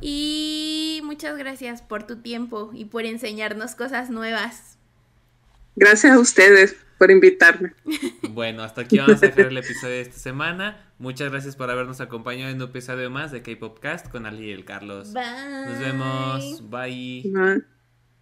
[0.00, 4.78] Y muchas gracias por tu tiempo y por enseñarnos cosas nuevas.
[5.76, 7.72] Gracias a ustedes por invitarme.
[8.30, 10.92] Bueno, hasta aquí vamos a dejar el episodio de esta semana.
[10.98, 14.64] Muchas gracias por habernos acompañado en un episodio más de K-Popcast con Ali y el
[14.64, 15.12] Carlos.
[15.12, 15.66] Bye.
[15.66, 16.70] Nos vemos.
[16.70, 17.64] Bye.